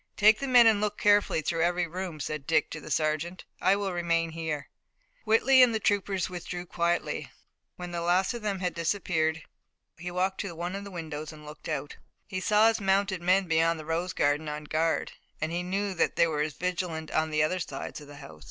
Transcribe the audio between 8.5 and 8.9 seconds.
had